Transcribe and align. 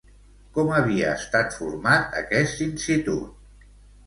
Com 0.53 0.71
havia 0.77 1.11
estat 1.17 1.53
format 1.57 2.17
aquest 2.23 2.65
institut? 2.69 3.71